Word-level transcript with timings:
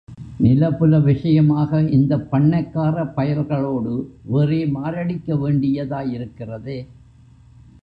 நிலபுல 0.39 1.01
விஷயமாக 1.03 1.81
இந்தப் 1.89 2.27
பண்ணைக்காரப் 2.31 3.13
பயல்களோடு 3.15 3.93
வேறே 4.23 4.65
மாரடிக்க 4.67 5.37
வேண்டியதாயிருக்கிறது. 5.37 6.77